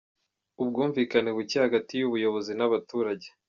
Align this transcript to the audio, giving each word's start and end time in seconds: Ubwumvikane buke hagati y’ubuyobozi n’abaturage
Ubwumvikane 0.61 1.29
buke 1.37 1.57
hagati 1.65 1.93
y’ubuyobozi 1.95 2.51
n’abaturage 2.55 3.27